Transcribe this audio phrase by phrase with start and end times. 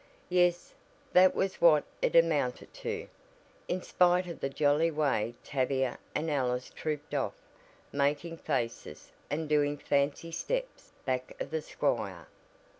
[0.29, 0.73] Yes,
[1.13, 3.07] that was what it amounted to,
[3.67, 7.35] in spite of the jolly way Tavia and Alice trooped off,
[7.91, 12.25] making "faces" and doing fancy "steps" back of the squire.